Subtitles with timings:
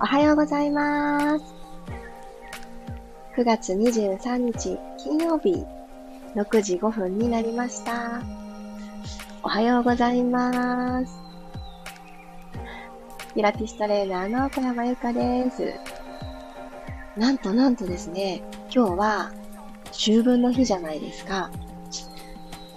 [0.00, 1.44] おはようございます。
[3.36, 5.64] 9月23日金曜日
[6.34, 8.22] 6時5分になりました。
[9.42, 11.20] おはようございます。
[13.34, 15.74] ピラティストレーナーの小山由かです。
[17.16, 18.42] なんとなんとですね、
[18.74, 19.32] 今日は
[19.90, 21.50] 秋分の日じゃないですか。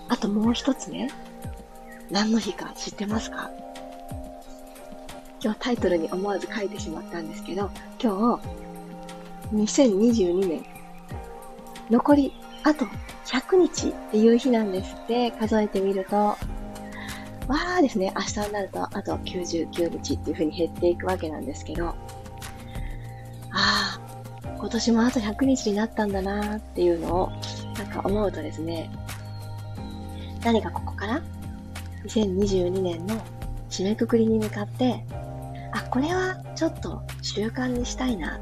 [0.09, 1.09] あともう一つね、
[2.11, 3.49] 何の日か知ってますか？
[5.45, 7.69] 今日タイトルに思わず書いてしまったんですけど、
[8.01, 8.39] 今
[9.53, 10.65] 日、2022年、
[11.91, 12.85] 残りあと
[13.27, 21.95] 100日っていう日なんですって数えてみると、わーですね、明日になるとあと99日っていう風に減っていくわけなんですけど、あ
[23.53, 23.99] あ、
[24.57, 27.31] 今年もあと100日になったんだなーっていうのを
[27.77, 28.89] なんか思うとですね、
[30.43, 31.21] 何かここから
[32.05, 33.23] 2022年の
[33.69, 35.05] 締めくくりに向かって、
[35.75, 38.39] あ、これはちょっと習慣にしたいな、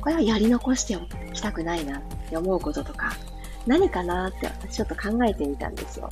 [0.00, 1.00] これはやり残してお
[1.32, 3.12] きたくないなって思うこととか、
[3.66, 6.10] 何かなって私ちょっと考えてみたんですよ。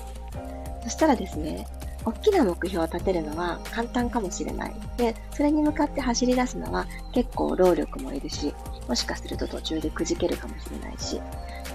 [0.84, 1.66] そしたらですね、
[2.04, 4.74] 大きな目標を立てるのは簡単かもしれない。
[4.96, 8.54] で、それに向かって走り出すのは結構労力もいるし、
[8.88, 11.16] もしかすると途中でくじけるかもしれないし、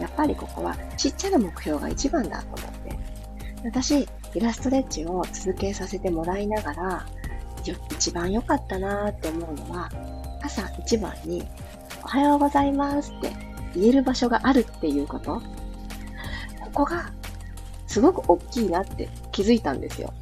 [0.01, 2.99] やっぱりここはちっちゃな目標が一番だと思って。
[3.63, 7.05] 私、イラストレッチを続けさせてもらいながら、
[7.91, 9.89] 一番良かったなって思うのは、
[10.43, 11.43] 朝一番に、
[12.03, 13.31] おはようございますって
[13.75, 15.41] 言える場所があるっていうこと。
[16.61, 17.11] ここが、
[17.87, 20.13] すごく大きいなって気づいたんですよ。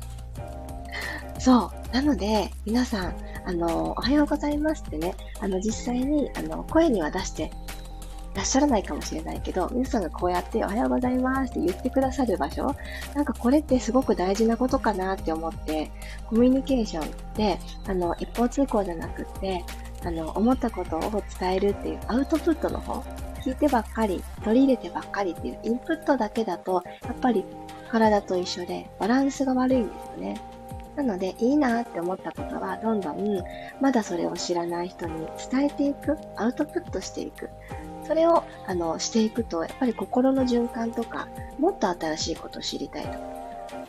[1.39, 1.95] そう。
[1.95, 7.51] なので、皆さん、あの、おはようございますってね、あの、実際に、あの、声には出して
[8.35, 12.75] らっしゃらないかもしれないけど、皆さんがこうやっておはようございますって言ってくださる場所、
[13.15, 15.89] なんかこれってすごく大事なことかなって思って、
[16.27, 19.63] コミュニケーションって、あの、一方通行じゃなくって、
[20.03, 23.03] あの、思ったことを伝えるっていうアウトプットの方、
[23.41, 27.45] 聞いてばっかり、取り入れてばっかりっていうインプットだけだと、やっぱり
[27.89, 30.41] 体と一緒でバランスが悪いんですよね。
[30.95, 33.43] なので、いいなって思ったことは、どんどん、
[33.81, 37.49] まだそれを知らない人に伝えていく、アウトプットしていく。
[38.07, 41.27] それをあのしていくと、やっぱり心の循環とか、
[41.59, 43.19] もっと新しいことを知りたいとか、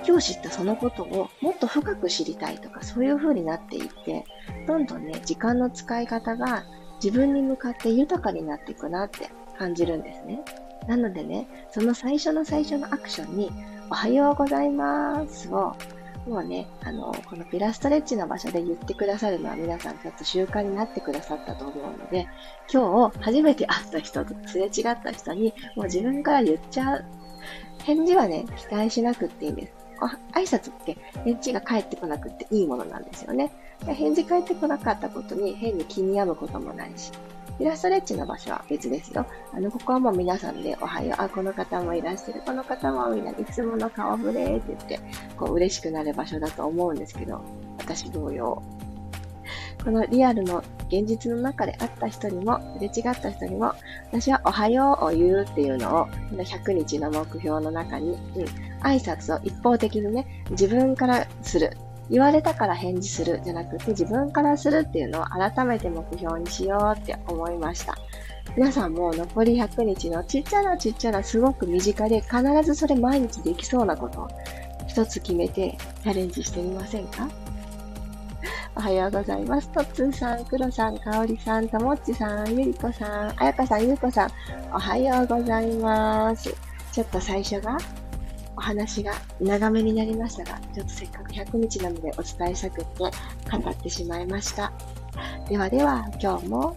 [0.06, 4.24] 今日知ったそのことをもっと深く知りたいとか、そういう風になっていって、
[4.66, 6.64] どんどんね、時間の使い方が
[7.02, 10.42] 自分に向かって豊かになっていくなって感じるんですね。
[10.86, 13.50] なのでね、その最初の最初のアクションに、
[13.90, 15.76] おはようございますを
[16.26, 22.26] もうね、あの、このピラストレッチの場所で言ってくださるのは皆さんちょっと習慣になってくださったと思うので、
[22.72, 27.04] 今日初めて会った人とすれ違った人にもう自分から言っちゃう。
[27.84, 29.72] 返事はね、期待しなくっていいんです。
[30.34, 33.52] 挨拶って返事が返ってこなくっていいものなんですよね。
[33.86, 37.12] 返事返ってこなかったことに変に気に病むこともないし。
[37.58, 39.26] イラストレッチの場所は別ですよ。
[39.52, 45.00] あの、ここはもう皆さんでおはよう、あ、この方もいらっしてる、この方もみんな、いつもの顔ぶれって言って、
[45.36, 47.40] こう嬉しくなる場所だと思うんですけど、
[47.78, 48.62] 私同様。
[49.82, 53.72] このリアルの現実の中で会った人にも、すれ違った人にも、
[54.10, 58.18] 私はおはようを言うっていうのを、100日の目標の中に、うん、
[58.82, 61.76] 挨拶を一方的にね、自分からする。
[62.10, 67.96] 言われたから返事するじゃなくて自分からするっていうのを改めて目標にしようって思いました。
[68.56, 74.28] 皆さんも残り100日のちっちゃなちっちゃなすごく身近で必ずそれ毎日できそうなこと
[74.86, 77.28] 一つ決めてチャレンジしてみませんか？
[78.76, 79.68] おはようございます。
[79.70, 84.30] とっつんさん、くろさん、かおりさん、ともっちさん、ゆりこさん、あやかさん、ゆうこさん、
[84.72, 86.54] おはようございます。
[86.92, 87.76] ちょっと最初が
[88.56, 94.72] お話が長めになりましたが、ちょっとせっかく100日なのでお伝えしたくって語ってしまいました。
[95.48, 96.76] ではでは、今日も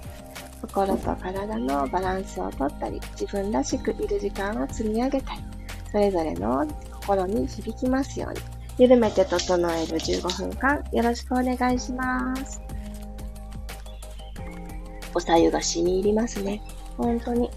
[0.62, 5.42] 心と体のバランスをとったり、自分らしくいる時間を積み上げたり、
[5.92, 8.40] それぞれの心に響きますように、
[8.78, 12.62] 緩めて整える15分間、よろしくお願いします。
[15.14, 16.62] おさゆが染み入りますね。
[16.98, 17.50] 本当に。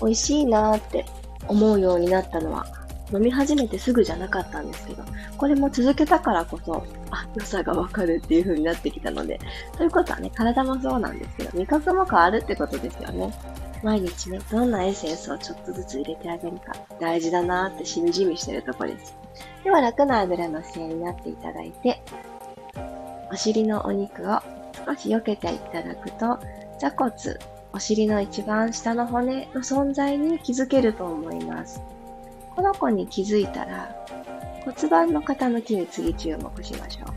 [0.00, 1.04] 美味しいなーって
[1.46, 2.66] 思うようになったのは
[3.12, 5.02] 飲み始めてすぐじゃなかったんですけど、
[5.36, 9.40] これも続けたからこそ、あ、良さがわかるっていう風になってきたので、
[9.76, 13.32] ということはね、体もそうなんですけど、味覚も変わるってことですよね。
[13.82, 19.16] 毎日ね、どんなエッセンスをちょっとずつ入れてあげるか、大事だなーってしみじみしてるとこです。
[19.64, 22.02] では、楽なあぐらの姿勢になっていただいて、
[23.32, 24.40] お尻のお肉を
[24.86, 26.38] 少し避けていただくと、
[26.78, 27.12] 座骨、
[27.72, 31.80] お尻の一番下の骨の存在に気づけると思います。
[32.60, 33.96] この子に気づいたら
[34.66, 37.14] 骨盤の傾きに次注目しましょう。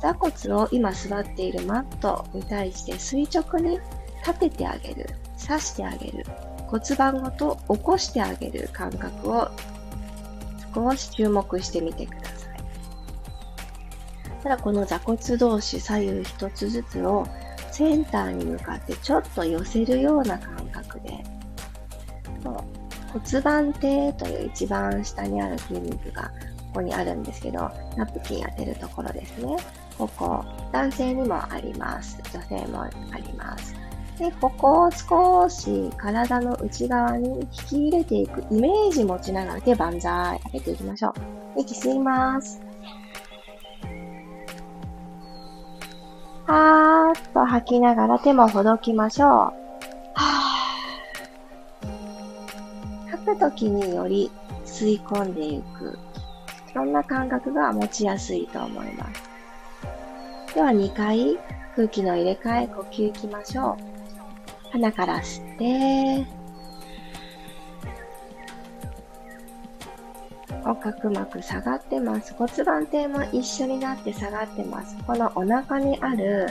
[0.00, 3.80] 座骨を今座っているマットに対して垂直に
[4.24, 5.06] 立ててあげる、
[5.44, 6.24] 刺してあげる、
[6.68, 9.50] 骨盤ごと起こしてあげる感覚を
[10.72, 12.60] 少し注目してみてください。
[14.44, 17.26] ただこの座骨同士左右一つずつを
[17.72, 20.56] センターに向かってちょっと寄せるような感
[23.12, 26.30] 骨盤底という一番下にある筋肉が
[26.68, 29.56] ここにあるんですけど、ナプキン当てるところですね。
[29.96, 32.18] ここ、男性にもあります。
[32.32, 33.74] 女性もあります。
[34.18, 41.14] で、ここを少し体の内側に引き入れていくイメージ持ちながら手万歳上げていきましょ
[41.56, 41.60] う。
[41.60, 42.60] 息吸います。
[46.46, 49.67] はーっと吐きながら手もほどきましょう。
[53.66, 54.30] はー吐くときにより
[54.64, 55.98] 吸い込んでいく。
[56.72, 59.22] そんな感覚が持ちやすいと思います。
[60.54, 61.38] では2回
[61.74, 64.72] 空気の入れ替え呼吸いきましょう。
[64.72, 66.26] 鼻から吸って、
[70.66, 72.34] 横隔膜下がってます。
[72.34, 74.96] 骨盤底も一緒になって下がってます。
[75.06, 76.48] このお腹にある、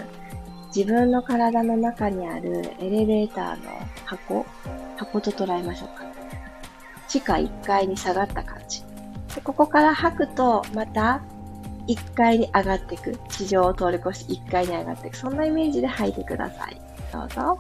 [0.75, 3.71] 自分の体の中にあるエレベーターの
[4.05, 4.45] 箱
[4.97, 6.06] 箱と捉えましょうか。
[7.17, 8.83] 地下1階に下がった感じ。
[9.33, 11.21] でここから吐くと、また
[11.87, 13.17] 1階に上がっていく。
[13.29, 15.17] 地上を通り越して1階に上がっていく。
[15.17, 16.79] そんなイメージで吐いてください。
[17.11, 17.59] どうぞ。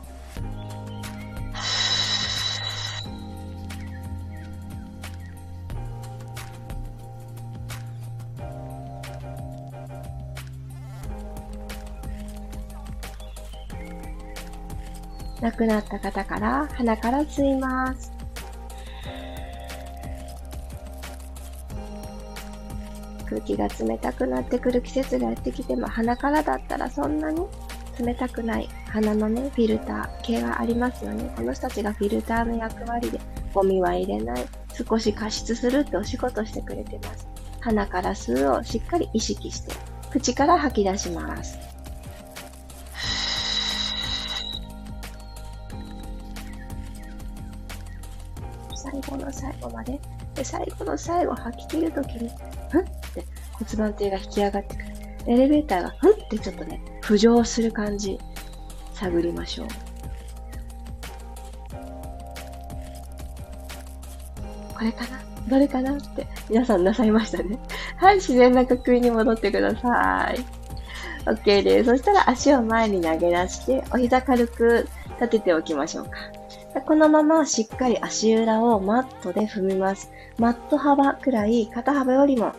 [15.41, 18.16] 亡くなった方から鼻から吸います。
[23.37, 27.45] 空気が冷たくなってくる季節がやってきても鼻からだったらそんなに
[27.99, 31.31] 冷たくない鼻のね、フィルター、毛がありますよね。
[31.35, 33.19] この人たちがフィルターの役割で
[33.53, 37.27] ゴミは入れない、少し加湿するってお仕事してくれてます。
[37.59, 39.73] 鼻から吸うをしっかり意識して、
[40.11, 41.57] 口から吐き出します。
[48.75, 49.99] 最後の最後まで。
[50.35, 52.29] で、最後の最後吐き切るときに、
[52.69, 52.96] ふっ
[53.59, 54.87] 骨盤底が引き上がってくる。
[55.27, 58.17] エレベーターがふんってちょっとね、浮上する感じ、
[58.93, 59.67] 探りましょう。
[64.73, 65.19] これかな？
[65.47, 65.97] どれかな？
[65.97, 67.59] って皆さんなさいましたね。
[67.97, 70.45] はい、自然な呼吸に戻ってください。
[71.25, 71.89] OK です。
[71.89, 74.87] そしたら足を前に投げ出して、お膝軽く
[75.19, 76.11] 立てておきましょうか。
[76.85, 80.11] このまましっかり足裏をマットで踏みます。
[80.37, 82.53] マット幅くらい肩幅よりも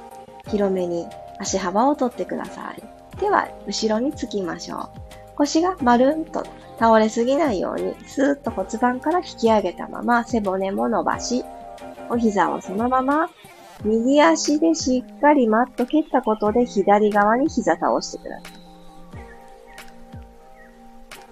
[0.48, 1.06] 広めに
[1.38, 3.18] 足幅を取ってください。
[3.20, 4.88] では、後ろにつきましょう。
[5.36, 6.44] 腰がまるんと
[6.78, 11.44] 倒れすぎないように、スーッと骨盤から引き上げたまま背骨も伸ばし、
[12.10, 13.30] お膝をそのまま
[13.84, 18.52] 右足でしっかりマット蹴ったことで左側に膝倒してください。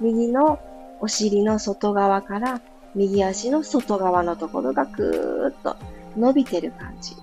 [0.00, 0.58] 右の
[1.00, 2.60] お尻の外側から
[2.94, 5.76] 右足の外側のところがぐーっと
[6.16, 7.16] 伸びてる感じ。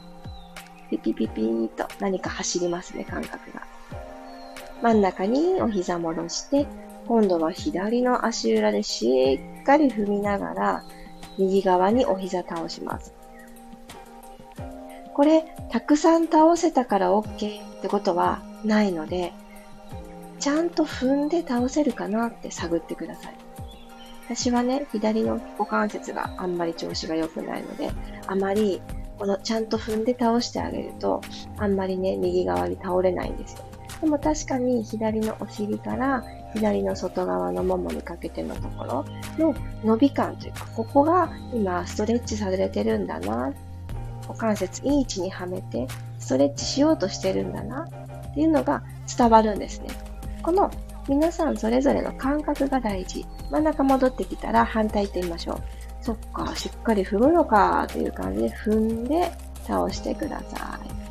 [0.98, 3.64] ピピピピーと何か走りますね、感覚が。
[4.82, 6.68] 真ん中にお膝戻して、
[7.08, 10.84] 今度は左の足裏でしっかり踏みながら、
[11.38, 13.14] 右側にお膝倒します。
[15.14, 19.34] これ、たくさん倒せたから OK ってことはないので、
[20.40, 23.36] ちゃんと踏んで倒せるかなって探ってください。
[24.26, 27.92] 私はね、左の股関節があんまり調子が良くないので、
[28.28, 28.82] あまり
[29.18, 31.22] このちゃんと踏んで倒してあげると、
[31.58, 33.64] あんまりね、右側に倒れないんですよ。
[34.02, 39.06] でも確かに左のお尻から左の外側のももにかけてのところ
[39.38, 43.54] の伸び感というか、ここが今ストレッチされてるんだな。
[44.28, 45.88] 股関節いい位置にはめて
[46.20, 47.88] ストレッチしようとしてるんだな
[48.32, 48.84] っていうのが
[49.18, 49.88] 伝わるんですね。
[50.42, 50.72] この
[51.08, 53.26] 皆さんそれぞれの感覚が大事。
[53.52, 55.58] 真ん中戻ってきたら反対行ってみましょう。
[56.04, 59.32] そっか、しっかり踏むのかという感じで踏んで
[59.64, 61.04] 倒してください。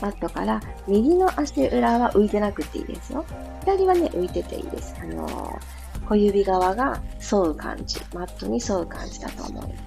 [0.00, 3.24] マットから右の足裏は浮いてなくていいですよ。
[3.60, 4.94] 左はね、浮いてていいです。
[5.00, 9.78] あのー、小指側が沿う感じ、マットに沿う感じだと思いま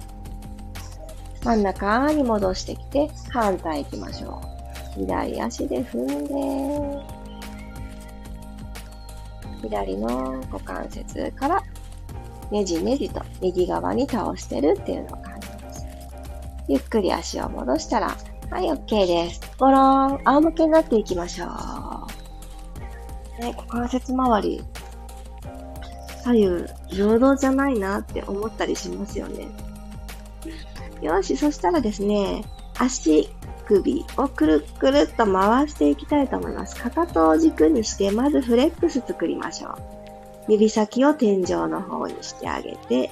[0.80, 1.00] す。
[1.42, 4.42] 真ん中に戻してきて、反対行きましょ
[4.96, 5.00] う。
[5.00, 7.15] 左足で踏んで、
[9.62, 11.62] 左の股関節から
[12.50, 15.86] ねじねじと右側に倒してるっていうのを感じます。
[16.68, 18.16] ゆっくり足を戻したら
[18.50, 19.40] はい、OK です。
[19.58, 21.48] ごろん、仰向けになっていきましょう。
[23.42, 24.64] ね、股関節周り、
[26.22, 26.46] 左右
[26.88, 29.48] 平等じゃないなって思ったりしますよね。
[31.02, 32.44] よし、そしたらですね、
[32.78, 33.28] 足
[33.66, 36.76] 首をくるくるっと回していきたいと思います。
[36.76, 40.52] かかとを軸にして、まずフレックス作りましょう。
[40.52, 43.10] 指先を天井の方にしてあげて、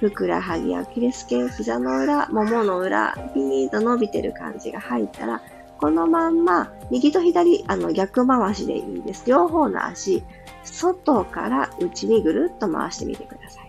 [0.00, 5.42] ふくらはぎ、アキレス腱、膝の裏、ももの裏、ピーンと伸びてる感じが入ったら、
[5.78, 9.24] このまんま、右と左、あの、逆回しでいいです。
[9.26, 10.22] 両方の足、
[10.64, 13.63] 外から内にぐるっと回してみてください。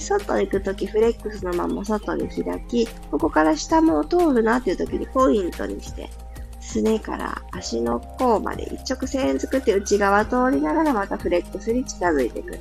[0.00, 6.10] 外行くとき、フレックスのまま外に開き、ここから下も通るなっていうときにポイントにして、
[6.60, 12.60] すねから足の甲まで一直線作って内側通りながらまたフレックスに近づいてくる。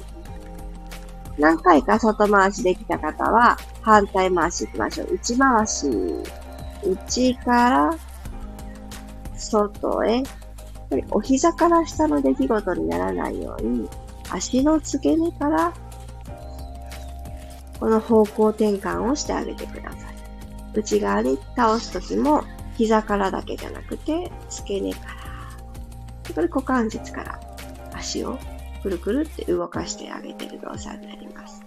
[1.38, 5.14] 何回か外回しできた方は、反対回し行きましょう。
[5.14, 5.88] 内回し。
[6.84, 7.98] 内から
[9.36, 10.24] 外へ。
[11.12, 13.88] お膝から下の出来事にならないように、
[14.30, 15.74] 足の付け根から
[17.80, 20.20] この方向転換をしてあげてください。
[20.74, 22.44] 内側に倒すときも、
[22.78, 26.34] 膝からだけじゃなくて、付け根から。
[26.34, 27.40] これ股関節から
[27.94, 28.38] 足を
[28.84, 31.64] くるくるって動かしてあげてる動作になります。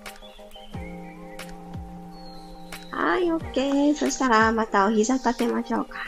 [2.91, 3.95] はい、OK。
[3.95, 5.99] そしたら、またお膝立てましょうか。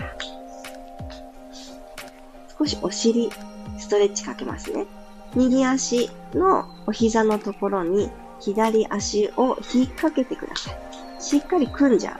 [2.59, 3.31] 少しお尻、
[3.79, 4.87] ストレッチかけますね。
[5.35, 8.11] 右足のお膝のところに
[8.41, 10.79] 左足を引っ掛けてください。
[11.23, 12.19] しっかり組んじゃ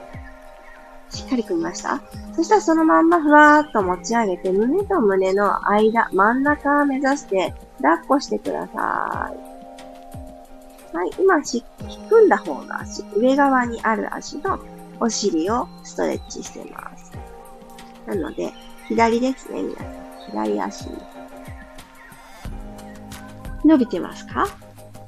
[1.11, 1.15] う。
[1.15, 2.01] しっかり組みました？
[2.35, 10.97] そしたらそのまんまふわーっと持ち上げて、胸と胸の間、真ん中を目指して抱っこしてください。
[10.97, 11.63] はい、今し、
[12.09, 14.59] 組んだ方の足、上側にある足の
[14.99, 17.11] お尻をストレッチしてます。
[18.07, 18.51] なので、
[18.87, 19.87] 左ですね、皆さん。
[20.31, 20.89] 左足。
[23.63, 24.47] 伸びてますか？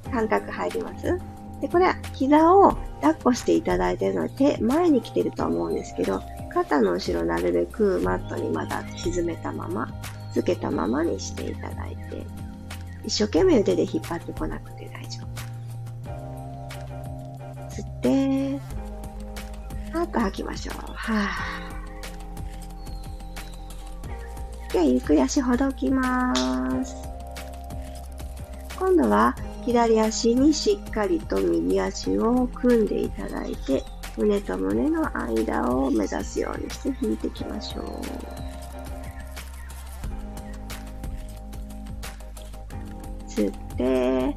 [0.08, 1.20] 感覚入ります
[1.62, 6.22] で、これは膝を抱っこしていただいているので手前に来てると思うんですけど、
[6.54, 9.92] 肩の後ろなるべくマットにまだ沈めたまま、
[10.34, 12.26] つけたままにしていただいて、
[13.06, 15.28] 一生懸命腕で引っ張ってこなくて大丈夫。
[17.70, 18.60] 吸って、
[19.94, 20.76] はーっと吐きましょう。
[20.94, 24.74] はぁ。
[24.74, 26.36] では、ゆっくり足ほどきま
[26.84, 26.96] す。
[28.78, 29.36] 今度は
[29.68, 33.84] 左足にしっかりと右足を組んでいただいて、
[34.16, 37.86] 胸と胸の間を目指すようにして引いていきましょう。
[43.28, 44.34] 吸って、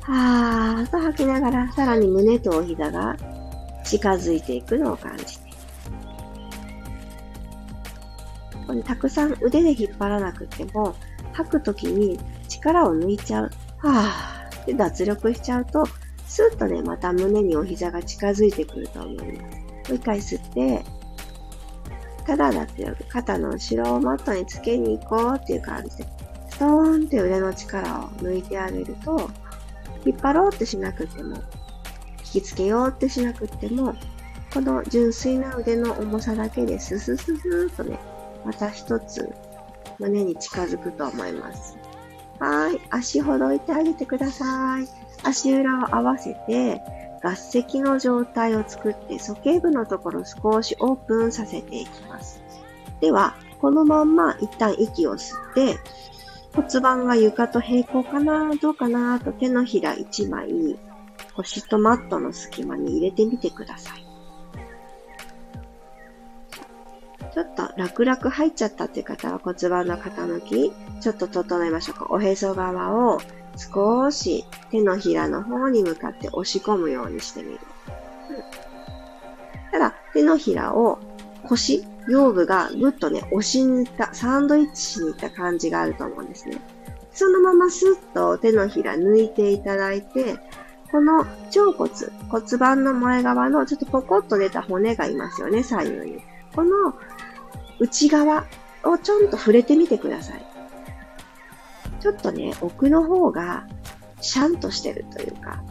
[0.00, 3.16] はーっと吐きながら、さらに胸とお膝が
[3.84, 5.52] 近づいていくのを感じて。
[8.66, 10.96] これたくさん腕で引っ張らなくても、
[11.34, 13.50] 吐くときに力を抜いちゃう。
[13.78, 14.31] はぁ
[14.66, 15.84] で、脱力しちゃうと、
[16.26, 19.30] スーッとね、また胸にお膝が近づいてくると思います。
[19.30, 19.38] も
[19.90, 20.84] う一回吸って、
[22.26, 26.06] ただだって肩の後ろをマットにつけに行こうっていう感じで、
[26.50, 29.30] ストーンって腕の力を抜いてあげると、
[30.06, 31.36] 引っ張ろうってしなくても、
[32.34, 33.94] 引きつけようってしなくても、
[34.54, 37.98] この純粋な腕の重さだけでススススーっとね、
[38.44, 39.28] また一つ
[39.98, 41.76] 胸に近づくと思います。
[42.38, 42.80] はい。
[42.90, 44.88] 足ほどいてあげてください。
[45.22, 46.80] 足裏を合わせて、
[47.22, 52.42] 合石の状態を作って、鼠径部のところ少しオープンさせていきます。
[53.00, 55.78] では、このまんま一旦息を吸って、
[56.54, 60.78] 骨盤が床と平行かなどうかなと手のひら1枚、
[61.36, 64.01] 腰とマットの隙間に入れてみてください。
[67.34, 72.06] ちょっと楽々入っちゃったっていう方は骨盤の傾き、ちょっと整えましょうか。
[72.10, 73.20] おへそ側を
[73.56, 77.60] 少し手のひらの方に向かって押し込むようにしてみる。
[79.70, 80.98] ただ、手のひらを
[81.44, 86.58] 腰、腰部がぐっとね、押しに行った、サンドイッチしに行った感じがあると思うんですね。
[87.12, 90.36] そのままスッと手のひら抜いていただいて、
[90.90, 91.90] この腸骨、
[92.28, 96.22] 骨盤の前側のちょっとポコッと出た骨がいますよね、左右に。
[96.54, 96.94] この
[97.82, 98.46] 内側
[98.84, 100.46] をちょんと触れてみてください。
[102.00, 103.66] ちょっとね、奥の方が
[104.20, 105.62] シャンとしてるというか、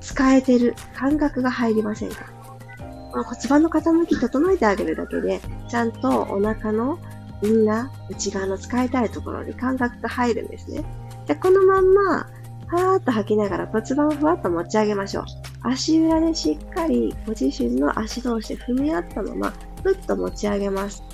[0.00, 2.26] 使えてる感覚が入りませんか？
[3.12, 6.98] 骨盤の傾き整えてあげるだけで、ちゃんとお腹の
[7.40, 10.84] みんな内側の使いたいところに感覚が入るんですね。
[11.26, 12.02] で、このまんま
[12.66, 15.24] はーっと吐きながら骨盤をふわっと持ち上げましょう。
[15.62, 19.52] 足裏でしっかりご自身の足同士で踏み合ったまま、
[19.84, 21.04] ふっと持ち上げます。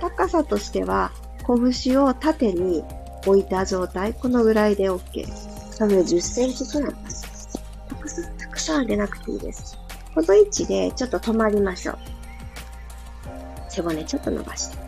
[0.00, 1.10] 高さとしては、
[1.46, 2.84] 拳を縦に
[3.26, 5.26] 置いた状態、このぐらいで OK。
[5.80, 6.94] なので10センチくらい
[7.88, 9.76] たくさん、たくさん上げなくていいです。
[10.14, 11.98] この位置でちょっと止まりましょう。
[13.68, 14.78] 背骨ちょっと伸ばして。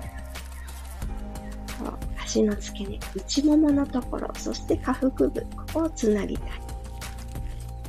[2.24, 5.36] 足の付け根、内もものところ、そして下腹部、こ
[5.74, 6.48] こをつなぎたい。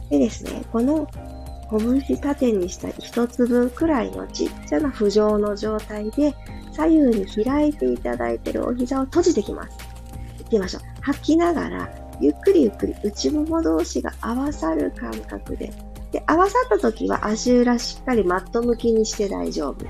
[0.09, 1.07] でですね、この
[1.79, 6.35] 拳縦にした一つ分くらいのちっちゃな浮上の状態で、
[6.71, 9.77] 左右に開いていただいているお膝を閉じていきます。
[10.39, 10.81] 行ってみましょう。
[11.01, 11.89] 吐きながら、
[12.19, 15.71] ゆっくりゆっくり内もも同士が合わさる感覚で、
[16.11, 19.85] で、合わさった時は足裏しっかりマット向きにして大丈夫。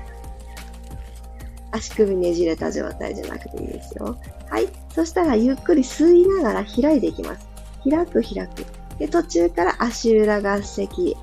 [1.70, 4.16] 足首ねじれた状態じゃなくていいですよ。
[4.48, 4.68] はい。
[4.94, 7.46] そしたらゆっくり吸いながら開いていきます。
[7.88, 8.64] 開く開く。
[8.98, 11.16] で、途中から足裏合席。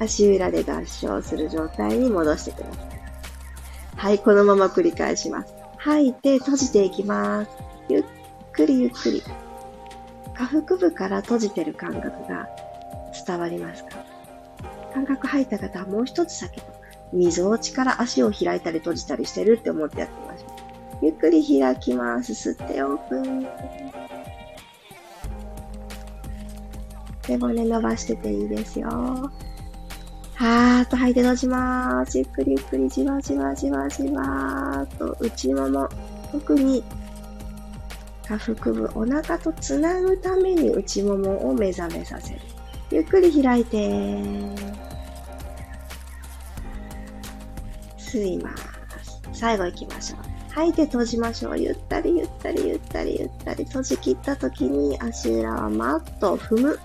[0.00, 2.84] 足裏で合掌する状態に戻してください。
[3.96, 4.18] はい。
[4.18, 5.54] このまま繰り返します。
[5.78, 7.50] 吐いて閉じていきます。
[7.88, 8.04] ゆっ
[8.52, 9.22] くりゆっくり。
[10.36, 12.48] 下腹部から閉じてる感覚が
[13.26, 13.90] 伝わりますか？
[14.92, 16.64] 感覚吐いた方はもう一つ先の
[17.12, 20.46] みぞおちから足を開いたり閉じたりしてるって思ってやってみましょ
[21.02, 21.06] う。
[21.06, 22.32] ゆっくり開きます。
[22.32, 23.46] 吸ってオープン。
[27.22, 29.30] 背骨伸ばしてていいですよ。
[30.36, 32.18] はーっと吐いて閉じます。
[32.18, 35.88] ゆっくりゆっくりじわじわじわじわーっと内もも。
[36.32, 36.82] 特に
[38.26, 42.40] 下腹部、お腹とつなぐために内ももを目覚めさせる。
[42.90, 43.76] ゆっくり開いて。
[47.98, 49.20] 吸います。
[49.32, 50.18] 最後行きましょう。
[50.50, 51.58] 吐いて閉じましょう。
[51.58, 56.80] ゆったりゆったりゆったりゆったり閉じ切った時に足裏はマットを踏む。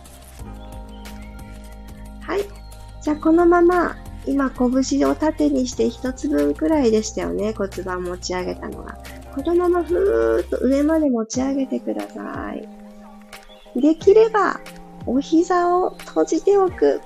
[3.01, 7.53] じゃあこのまま今拳を縦にして一つ分くらいでしたよね。
[7.53, 8.97] 骨盤持ち上げたのが。
[9.33, 12.67] このままふーっと上まで持ち上げてください。
[13.79, 14.59] できれば
[15.05, 17.01] お膝を閉じておく。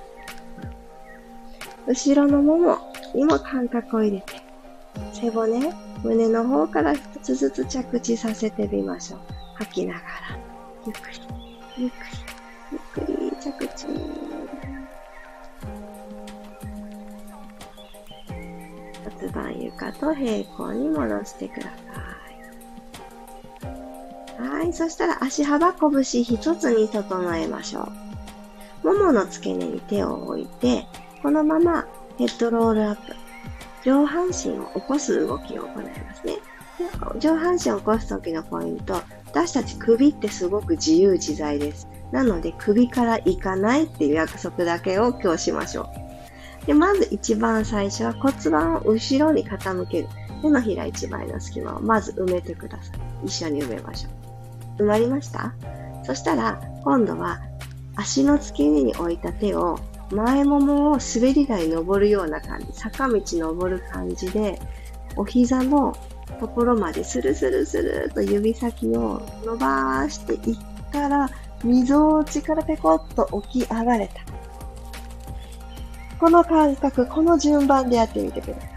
[1.86, 2.78] 後ろのもも
[3.14, 4.42] にも感覚を入れて、
[5.12, 9.20] 背骨、胸の方から一つずつ着地させてみましょう。
[9.54, 10.04] 吐きながら、
[10.86, 11.20] ゆっくり、
[11.76, 11.94] ゆっく
[13.00, 14.33] り、ゆっくり着地。
[19.24, 21.70] 骨盤床と平行に戻してくださ
[24.42, 24.48] い。
[24.48, 24.72] はい。
[24.72, 27.88] そしたら足幅拳一つに整えましょ
[28.82, 28.88] う。
[28.88, 30.86] ももの付け根に手を置いて、
[31.22, 31.86] このまま
[32.18, 33.14] ヘッドロールアップ。
[33.84, 36.38] 上半身を起こす動きを行いますね。
[37.18, 41.86] 上半身を起こす時のポイント、私たち首ってすごく自由自在です。
[42.10, 46.03] なので首から行かないっていう約束だけを今日しましょう。
[46.66, 50.08] で、まず一番最初は骨盤を後ろに傾ける。
[50.42, 53.26] 手のひら一枚の隙間をまず埋めてください。
[53.26, 54.10] 一緒に埋めましょ
[54.78, 54.82] う。
[54.82, 55.54] 埋まりました？
[56.04, 57.40] そしたら、今度は
[57.96, 59.78] 足の付け根に置いた手を
[60.10, 64.60] 前ももを滑り台登るような感じ、坂道登る感じで、
[65.16, 65.96] お膝の
[66.40, 70.58] ところまでスルスルスルと指先を伸ばしていっ
[70.92, 71.30] たら、
[71.62, 74.20] みぞおちからペコッと起き上がれた。
[76.18, 78.70] この感覚、この順番でやってみてください。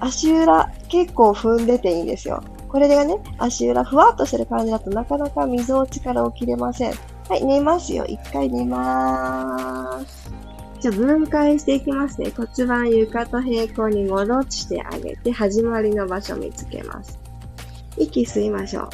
[0.00, 2.42] 足裏結構踏んでていいんですよ。
[2.68, 6.94] これでね、足裏ふわっとしてる感じだとなかなかみぞおちから起きれません。
[7.28, 8.04] はい、寝ますよ。
[8.06, 10.32] 一回寝まーす。
[10.80, 12.32] じゃあ分解していきますね。
[12.36, 17.18] 骨盤床と平行に戻してあげて、始まりの場所見つけます。
[17.96, 18.84] 息吸いましょう。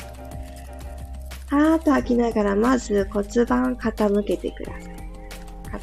[1.50, 4.98] はーっと吐きながら、まず骨盤傾けてください。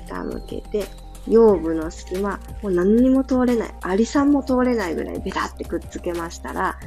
[0.05, 0.85] 傾けて、
[1.27, 6.77] 腰部の隙間、もう何にも通れない、アリさんも通れないぐらいベタってくっつけましたら、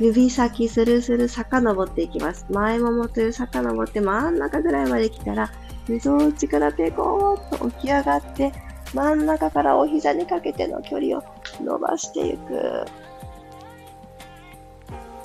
[0.00, 2.46] 指先スルスル遡っていきます。
[2.50, 5.52] 前ももという遡って真ん中ぐらいまで来たら、
[5.88, 8.52] みぞおちからペコーっと起き上がって、
[8.94, 11.22] 真ん中からお膝にかけての距離を
[11.62, 12.84] 伸ばしていく。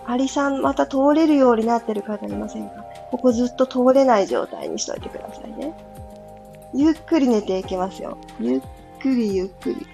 [0.07, 5.73] アリさん、また通れるようになってる方いませんかここずっと通れない状態にしといてくださいね。
[6.77, 8.17] ゆっくり寝ていきますよ。
[8.39, 8.61] ゆっ
[9.01, 9.87] くりゆっくり。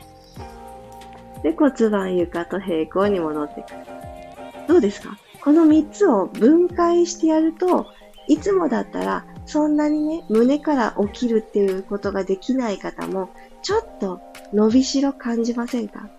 [1.43, 3.77] で、骨盤床と平行に戻ってくる。
[4.67, 5.17] どうですか？
[5.43, 7.87] この3つを分解してやると、
[8.27, 13.29] いつもだったらそんなにね、胸から起きるっていうことができない方も、
[13.61, 14.21] ちょっと
[14.53, 16.09] 伸びしろ感じませんか？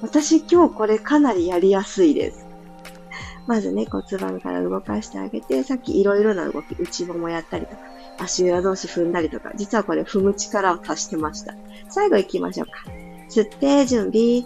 [0.00, 2.46] 私今日これかなりやりやすいです。
[3.48, 7.82] まずね、骨盤から動かしてあげて、さっきいろいろな動き、内ももやったりとか、
[8.18, 11.54] 足裏同士踏んだりとか、実はこれ踏む力を足してました。
[11.88, 12.72] 最後行きましょうか。
[13.28, 14.42] 吸って、準備。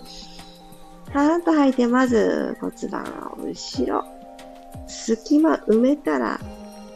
[1.13, 3.05] はーんと吐いて、まず骨盤
[3.39, 4.05] を後ろ。
[4.87, 6.39] 隙間埋めたら、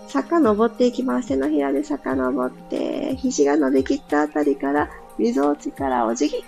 [0.09, 1.29] 坂登っていきます。
[1.29, 6.45] 手のひらで坂登って、肘が伸びきったあたりから、溝落ちからお辞儀。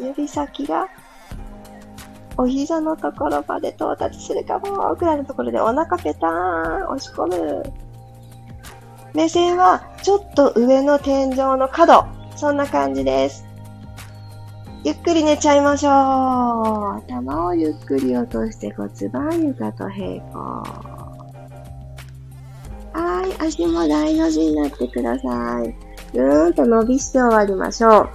[0.00, 0.88] 指先が
[2.36, 7.87] お膝のところまで到達するかもくらいのところでお腹ペターン押し込む。
[9.14, 12.06] 目線はちょっと上の天井の角。
[12.36, 13.44] そんな感じです。
[14.84, 15.92] ゆっくり寝ちゃいましょう。
[16.98, 20.38] 頭をゆっくり落として骨盤床と平行。
[22.92, 25.74] はい、足も大の字になってください。
[26.12, 28.08] ぐーんと伸びして終わりましょう。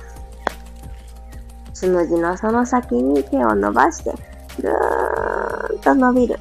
[1.73, 4.13] つむじのその先に手を伸ばして、
[4.61, 6.39] ぐーんと伸びる。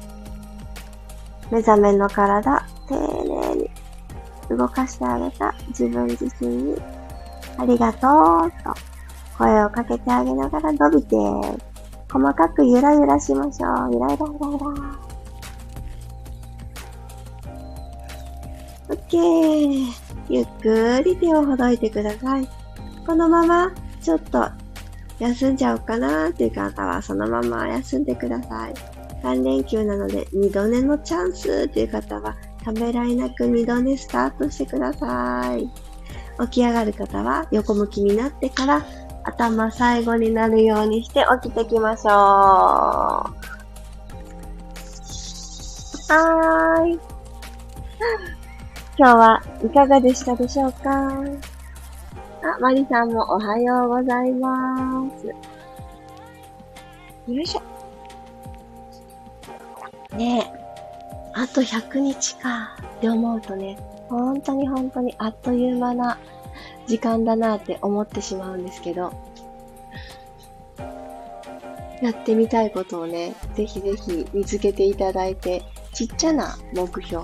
[1.51, 2.95] 目覚めの体、丁
[4.55, 6.81] 動かしてあげた自分自身に、
[7.57, 8.07] ありがと
[8.47, 8.73] うと
[9.37, 11.15] 声をかけてあげながら伸びて、
[12.11, 13.93] 細かくゆらゆらしましょう。
[13.93, 15.13] ゆらゆらゆらゆら。
[18.89, 20.03] オッケー。
[20.29, 22.47] ゆっくり手をほどいてください。
[23.05, 24.47] このまま、ちょっと
[25.19, 28.73] 休んじゃおうかなっていう方はそのまま休んでください。
[29.23, 35.69] 3連休なので2度寝のチャンスっていう方はためらいなく2度寝スタートしてください。
[36.45, 38.85] 起き上がる方は横向きになってから
[39.23, 42.13] 頭最後になるようにして起きてきましょう。
[46.11, 46.99] はーい。
[48.97, 50.89] 今日はいかがでしたでしょうか？
[52.43, 55.27] あ、マリさんもおはようございます。
[57.31, 57.61] よいしょ。
[60.17, 60.62] ねえ。
[61.33, 62.77] あと100日か。
[62.97, 66.17] って思うとね、本当に本当にあっという間な
[66.87, 69.13] 時間だなって思ってしまうんですけど、
[72.01, 77.23] やってみたいことをね、ぜひぜひ見つけていただいて、ちっちゃな目標。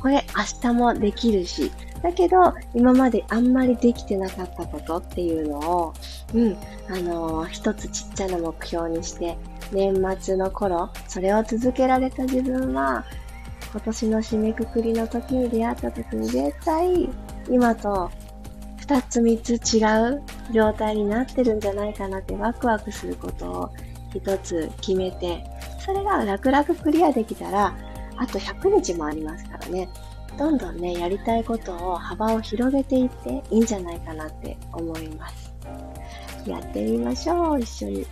[0.00, 1.70] これ明日もできるし、
[2.02, 5.94] だけど、今まであんまりできてなかったことっていうのを、
[6.34, 6.56] うん、
[6.88, 9.36] あのー、一つちっちゃな目標にして、
[9.72, 13.04] 年末の頃、それを続けられた自分は、
[13.72, 17.08] 今年の締めくくりの時に出会った時に絶対、
[17.48, 18.10] 今と
[18.76, 23.70] 二つ三つ違う状態になってるんじゃないかなってワクワクすることを
[24.14, 25.42] 一つ決めて、
[25.80, 27.74] それが楽々クリアできたら、
[28.16, 29.88] あと100日もありますからね。
[30.38, 35.52] どんどんね、やりたいことを幅を広げていっていいんじゃないかなって思います。
[36.46, 38.06] やってみましょう、一緒に。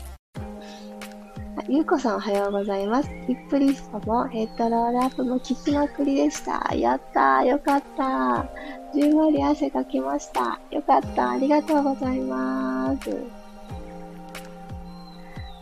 [1.69, 3.09] ゆうこさんおはようございます。
[3.27, 6.75] ヒップリストもヘッドロールアップも聞きまくりでした。
[6.75, 8.47] やったーよかった
[8.95, 10.61] じゅんわり汗かきました。
[10.71, 13.11] よかったありがとうございます。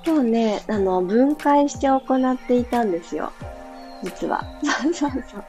[0.07, 3.33] 今日ね、あの、分解して行っていたんですよ。
[4.03, 4.45] 実は。
[4.83, 5.45] そうそうそう。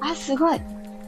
[0.00, 0.60] あ、すごい。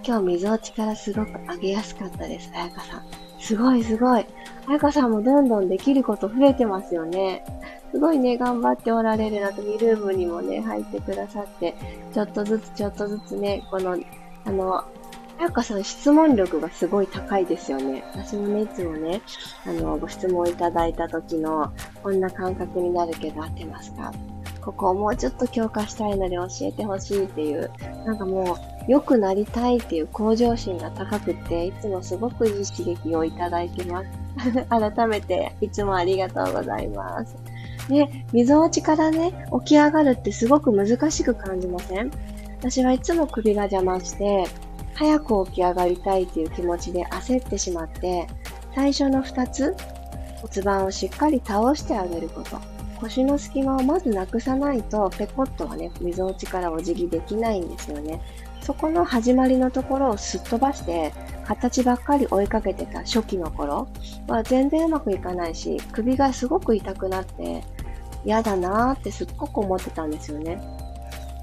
[0.07, 3.03] 今日水落ちからすごく上げやすかったです、あやかさん。
[3.41, 4.25] すごいすごい。
[4.69, 7.43] あやかさんもどんどんできること増えてますよね。
[7.91, 11.75] すごいね、頑張っておられるなと、ミルームにもね、入ってくださって、
[12.13, 13.99] ちょっとずつちょっとずつね、この、
[14.45, 14.85] あの、あ
[15.41, 18.05] やかさん質問力がすごい高いですよね。
[18.13, 19.23] 私もね、いつもね、
[19.65, 24.13] あの、ご質問いただいた時の、こんな感覚になるけど合ってますか？
[24.61, 27.71] ここをもうちょっと強化したいので教えてほしいっていう、
[28.05, 28.57] なんかもう、
[28.89, 34.09] 良くなりたいっていう向上心が高くて、いつもすごくいい刺激をいただいてます。
[34.69, 37.37] 改めて、いつもありがとうございます。
[37.89, 42.11] ね、溝落ちからね、起き上がるってすごく難しく感じません？
[42.59, 44.47] 私はいつも首が邪魔して、
[44.95, 48.27] 早く起き上がりたいっていう気持ちで焦ってしまって、
[48.75, 49.77] 最初の2つ、
[50.41, 52.59] 骨盤をしっかり倒してあげること。
[53.01, 58.21] 腰の隙間をまずなくさないと、ペコッとはね、溝落ちからお辞儀できないんですよね。
[58.69, 61.15] そこの始まりのところをすっ飛ばして、
[61.47, 63.89] 形ばっかり追いかけてた初期の頃
[64.27, 67.65] は全然うまくいかないし、首がすごく痛くなって、
[68.27, 70.61] 嫌だなーってすっごく思ってたんですよね。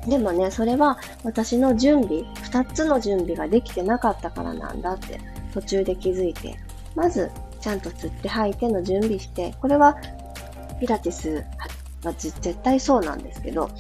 [0.08, 5.20] でもね、それは私の準備、二つの準備ができてなかったからなんだって
[5.52, 6.56] 途中で気づいて、
[6.94, 9.98] まずちゃんと吸って吐いての準備して、これは
[10.80, 11.44] ピラティス
[12.04, 13.72] は絶対そうなんですけど、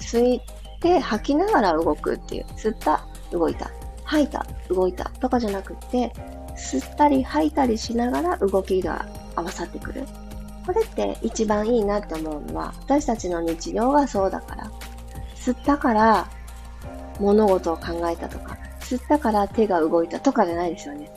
[0.00, 0.40] 吸い
[0.84, 3.70] て吐きながら動くっていう、吸った、動いた、
[4.04, 6.12] 吐いた、動いたとかじゃなくて、
[6.56, 10.04] 吸ったり吐いたりしながら動きが合わさってくる。
[10.66, 14.70] これって一番いいなって思うのは、私たちの日常はそうだから。
[15.36, 16.28] 吸ったから
[17.18, 21.10] 物事を考えたとか、吸ったから手が動いたとかじゃないですよね。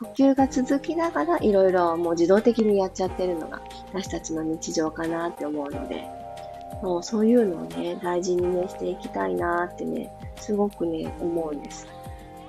[0.00, 6.04] 呼吸が続きながらいろいろもう自動的にやっちゃってるのが私たちの日常かなって思うので、
[6.82, 11.86] もうそういうのをね、大事にね、していきたいなってね、すごくね、思うんです。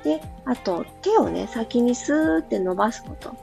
[0.04, 3.34] で、あと、手をね、先にスーって伸ばすこと。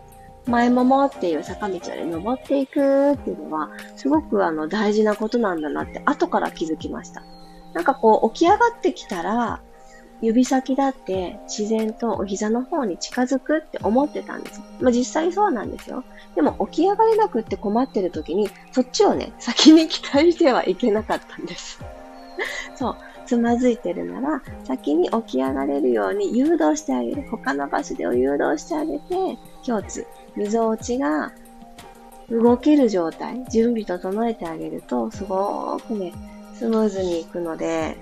[0.47, 7.23] 前ももっていう坂道で、登っていくっていうのは、すごくあの、大事なことなんだなって後から気づきました。
[7.73, 9.63] なんかこう、起き上がってきたら、
[10.20, 14.61] 指先だって自然とお膝の方に近づくって思ってたんです。
[14.81, 16.05] まあ実際そうなんですよ。
[16.35, 21.81] でも起き上がれなくって困ってる時に、そっちをね、先に期待してはいけなかったんです。
[22.74, 22.96] そう。
[23.27, 27.27] つまずいてるなら、先に起き上がれるように誘導してあげる。
[27.31, 31.33] 他の場所でを誘導してあげて、胸痛、溝落ちが
[32.31, 36.12] 動ける状態、準備整えてあげると、すごくね、
[36.55, 37.96] スムーズにいくので、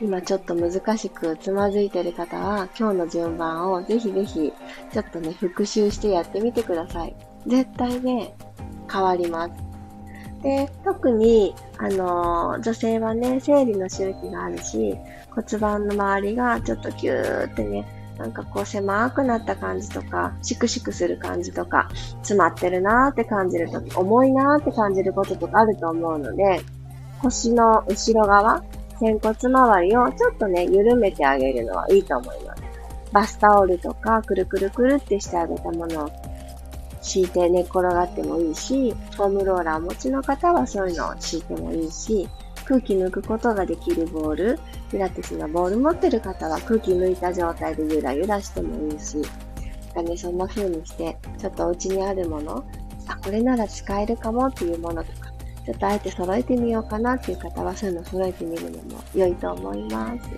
[0.00, 4.52] 今ちょっと難しくつまずいてる方は、今日の順番をぜひぜひ、
[4.92, 7.16] ちょっとね、復習してやってみてください。
[7.46, 8.34] 絶対ね、
[8.92, 9.52] 変わります。
[10.42, 14.96] で、特に、あの、女性はね、生理の周期があるし、
[15.30, 17.86] 骨盤の周りがちょっとキューってね、
[18.18, 26.60] なんかこう狭くなった感じとか、シクシクする感じとか、詰まってるなーって感じるとき、重いなーって感じることとかあると思うので、
[27.22, 28.62] 腰の後ろ側、
[28.98, 32.62] 仙骨周りをちょっとね、緩めてあげるのはいいと思います。
[33.12, 36.10] バスタオルとか、くるくるくるってしてあげたものを
[37.00, 42.28] 敷いて寝転がってもいいし、フォームローラーお持ちの方はそういうのを敷いてもいいし、
[42.64, 44.58] 空気抜くことができるボール、
[44.90, 49.22] ピラティスのボール持ってる方は空気抜いた状態でゆらゆらしてもいいし、
[49.96, 52.64] かね、そんな風にして、ちょっとお家にあるもの、
[53.08, 55.32] あ、これなら使えるかもっていうものとか、
[55.66, 60.30] ちょっとあえて揃えてみようかなっていう方は、そういうの揃えてみるのも良いと思います。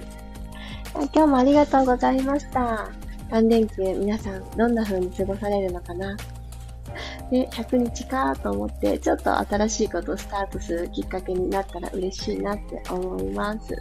[0.94, 2.88] 今日もありがとうございました。
[3.30, 6.16] 3連休、皆さん、どんな風に過ごされるのかな
[7.30, 13.76] で、100日かと思って、ちょっと新しいことをスタートするきっかけになったら嬉しいなって思います。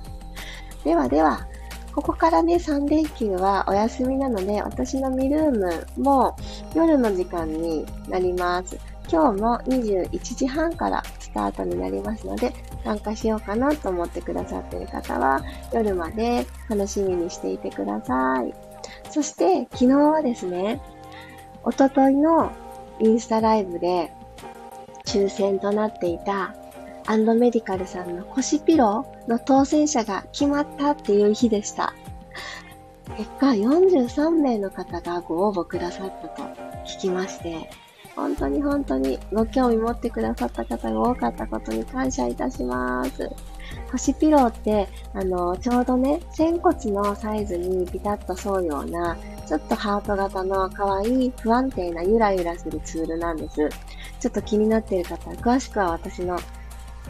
[0.84, 1.48] ではでは、
[1.96, 6.36] ここからね、3連休はお休みなので、私のミルームも
[6.76, 8.78] 夜の時間になります。
[9.10, 15.42] 今日も21時半からスタートになりますので、参加しようかなと思ってくださっている方は、
[15.74, 18.54] 夜まで楽しみにしていてください。
[19.10, 20.82] そして、昨日はですね、
[21.64, 22.52] おとといの
[23.00, 24.12] インスタライブで
[25.06, 26.56] 抽選となっていた
[27.06, 31.94] アンドメディカルさんの腰ピローの当選者が決まったっていう日でした。
[33.18, 36.44] 結果43名の方がご応募くださったと
[36.86, 37.70] 聞きまして、
[38.18, 43.30] 本当に本当にご興味持ってくださった方が多かったことに感謝いたします。
[43.92, 49.16] 腰ピローって、あの、ちょうどね、仙骨のサイズにピタッと沿うような、
[49.48, 53.70] ちょっとハート型の可愛い不安定なゆらゆらするツールなんです。
[54.20, 56.40] ちょっと気になっている方、詳しくは私の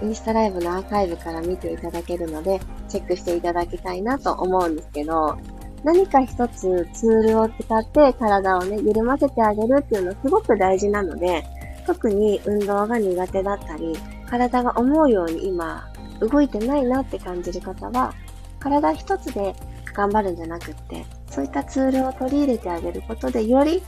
[0.02, 5.38] インスタライブのアーカイブから見ていただけるので、チェックしていただきたいなと思うんですけど、
[5.84, 11.44] 何か一つツールを使って体をね、緩ませてあげるっていうのすごく大事なので、
[11.86, 13.96] 特に運動が苦手だったり、
[14.30, 15.88] 体が思うように今
[16.20, 18.14] 動いてないなって感じる方は、
[18.60, 19.56] 体一つで
[19.94, 23.82] 頑張るんじゃなくって、そういったツールを取り入れてあげることで、より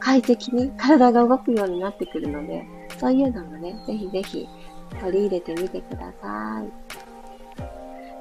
[0.00, 2.64] 快適に体が動くようになってくるので、
[2.98, 4.48] そういうのもね、ぜひぜひ
[5.00, 7.11] 取り入れてみてください。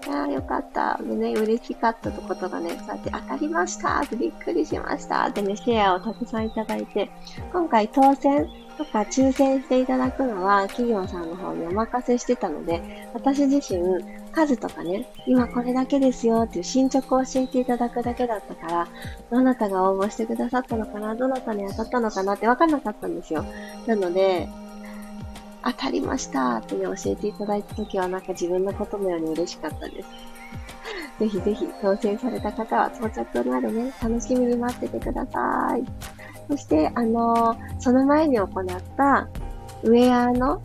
[0.10, 1.00] ああ、よかった。
[1.02, 7.10] でね、嬉しかったことがね、そうやって当たりましたってびっくりしましたってね、シェアをたくさんいただいて、
[7.54, 12.82] 今回当選とか抽選していただくのは企業さんの方にお任せしてたので、
[13.14, 18.88] 私自身、数とかね、今これだけですよっていう進捗を教えていただくだけだったから、
[19.30, 23.46] どなたが応募してくださったのかな、どなたに当たったのかなってわかんなかったんですよ。
[23.86, 24.48] なので、
[25.64, 30.10] 当たりましたってね、教えていただいたときはなんか自分のことのように嬉しかったです。
[31.20, 35.84] ぜひぜひ当選された方は到着までね、楽しみに待っててください。
[36.50, 38.48] そして、あのー、その前に行っ
[38.98, 39.28] た
[39.84, 40.62] ウェアの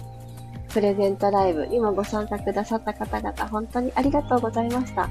[0.72, 5.08] プレゼントライブにもご参加くださった方々、本当にありがとうございました。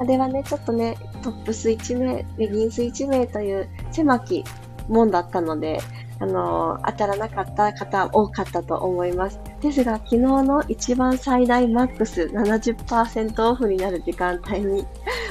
[0.00, 4.44] あれはね、ちょっとね、トップス1名、レギンス1名という狭き
[4.88, 5.80] 門だったので、
[6.20, 9.38] あの、当たらなかった方多かったと思います。
[9.60, 14.86] ですが、昨日の一番最大マックス70%オフになる時間帯に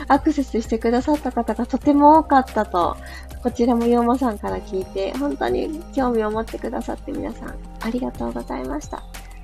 [0.08, 2.96] アクセスしてくださった方がとても多かったと
[3.44, 9.04] こちらもヨーモさんから聞いて、本当に興味を持ってくださって皆さん、ありがとうございました。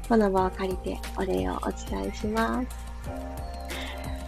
[0.10, 2.68] この場を借りてお礼をお伝えします。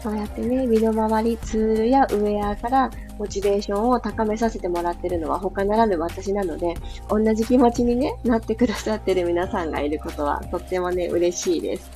[0.05, 6.75] そうやってね、身の回り、ツールやウェアからモチベーションを高めさせてもらってるのは他ならぬ私なので、
[7.09, 11.89] 同じ気持ちにね、なってくださってる皆さんがいることはとってもね、嬉しいです。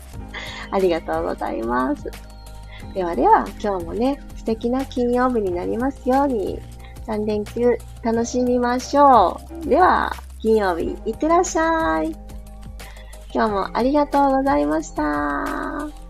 [0.71, 2.09] ありがとうございます。
[2.95, 6.59] ではでは、今日もね、素敵な金曜日になりますように、
[7.05, 9.67] 3連休楽しみましょう。
[9.67, 12.09] では、金曜日、いってらっしゃい。
[13.31, 16.08] 今日もありがとうございました。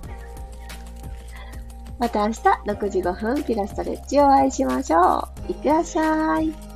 [1.99, 5.51] また明日6時5分ピラストレッチをお会いしましょう。
[5.51, 6.68] いってらっしゃい。